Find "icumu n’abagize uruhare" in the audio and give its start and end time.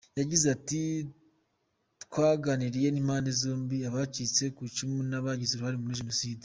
4.69-5.77